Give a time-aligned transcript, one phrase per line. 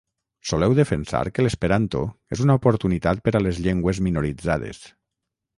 [0.51, 2.01] Soleu defensar que l’esperanto
[2.37, 4.83] és una oportunitat per a les llengües minoritzades.